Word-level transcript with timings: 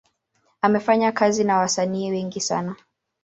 Amefanya 0.61 1.11
kazi 1.11 1.43
na 1.43 1.57
wasanii 1.57 2.11
wengi 2.11 2.41
sana. 2.41 2.75